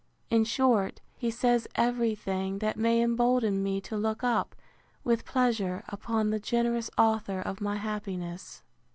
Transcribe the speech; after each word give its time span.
In 0.31 0.45
short, 0.45 0.99
he 1.15 1.29
says 1.29 1.67
every 1.75 2.15
thing 2.15 2.57
that 2.57 2.75
may 2.75 3.03
embolden 3.03 3.61
me 3.61 3.79
to 3.81 3.95
look 3.95 4.23
up, 4.23 4.55
with 5.03 5.25
pleasure, 5.25 5.83
upon 5.89 6.31
the 6.31 6.39
generous 6.39 6.89
author 6.97 7.39
of 7.39 7.61
my 7.61 7.75
happiness. 7.75 8.63